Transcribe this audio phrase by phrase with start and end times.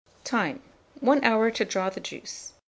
[0.23, 0.63] Time.
[0.99, 2.53] 1 hour to draw the juice.